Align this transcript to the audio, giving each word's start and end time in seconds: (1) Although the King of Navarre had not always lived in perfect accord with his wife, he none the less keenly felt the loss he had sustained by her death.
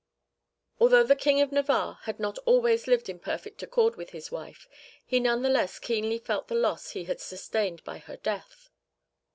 (1) 0.79 0.87
Although 0.87 1.03
the 1.03 1.15
King 1.15 1.41
of 1.41 1.51
Navarre 1.51 1.99
had 2.05 2.19
not 2.19 2.39
always 2.47 2.87
lived 2.87 3.07
in 3.07 3.19
perfect 3.19 3.61
accord 3.61 3.97
with 3.97 4.09
his 4.09 4.31
wife, 4.31 4.67
he 5.05 5.19
none 5.19 5.43
the 5.43 5.47
less 5.47 5.77
keenly 5.77 6.17
felt 6.17 6.47
the 6.47 6.55
loss 6.55 6.89
he 6.93 7.03
had 7.03 7.21
sustained 7.21 7.83
by 7.83 7.99
her 7.99 8.17
death. 8.17 8.71